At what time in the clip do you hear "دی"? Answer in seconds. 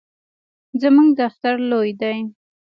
2.01-2.17